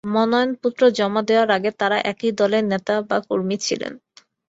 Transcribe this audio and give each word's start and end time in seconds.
মনোনয়নপত্র 0.07 0.81
জমা 0.97 1.21
দেওয়ার 1.27 1.49
আগে 1.57 1.71
তাঁরা 1.79 1.97
একই 2.11 2.31
দলের 2.39 2.63
নেতা 2.71 2.93
বা 3.09 3.17
কর্মী 3.27 3.57
ছিলেন। 3.65 3.93